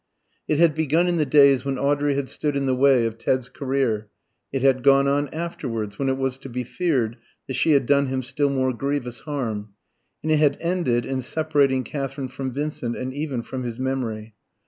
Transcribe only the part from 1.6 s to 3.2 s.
when Audrey had stood in the way of